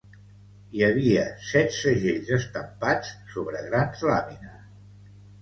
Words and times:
Hi 0.77 0.83
havia 0.85 1.25
set 1.49 1.75
segells 1.81 2.31
estampats 2.39 3.13
sobre 3.35 3.63
grans 3.69 4.03
làmines. 4.09 4.67